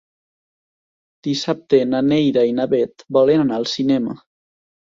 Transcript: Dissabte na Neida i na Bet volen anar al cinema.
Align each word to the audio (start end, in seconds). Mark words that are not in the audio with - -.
Dissabte 1.27 1.81
na 1.91 2.01
Neida 2.07 2.47
i 2.53 2.57
na 2.63 2.67
Bet 2.73 3.07
volen 3.21 3.47
anar 3.47 3.61
al 3.63 3.71
cinema. 3.77 4.21